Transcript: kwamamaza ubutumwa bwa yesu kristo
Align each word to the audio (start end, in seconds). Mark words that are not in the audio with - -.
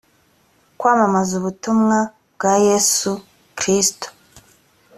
kwamamaza 0.79 1.33
ubutumwa 1.39 1.97
bwa 2.33 2.53
yesu 2.67 3.11
kristo 3.57 4.07